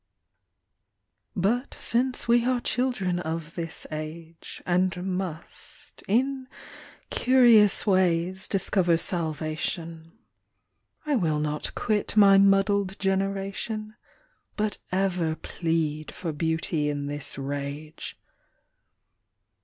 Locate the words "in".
6.07-6.47, 16.89-17.05